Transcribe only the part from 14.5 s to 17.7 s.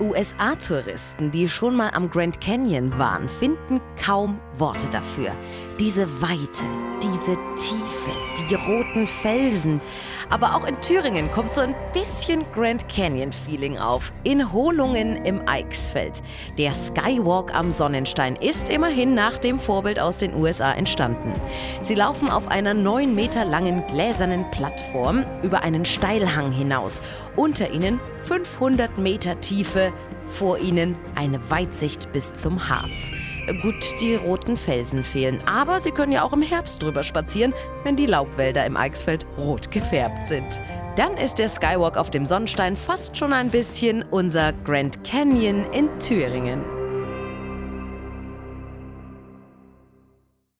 Hohlungen im Eichsfeld. Der Skywalk am